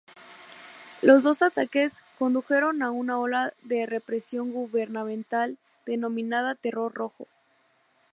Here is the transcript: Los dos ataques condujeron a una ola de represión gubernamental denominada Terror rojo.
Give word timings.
Los 1.03 1.21
dos 1.21 1.43
ataques 1.43 2.01
condujeron 2.17 2.81
a 2.81 2.89
una 2.89 3.19
ola 3.19 3.53
de 3.61 3.85
represión 3.85 4.51
gubernamental 4.51 5.59
denominada 5.85 6.55
Terror 6.55 6.91
rojo. 6.91 7.27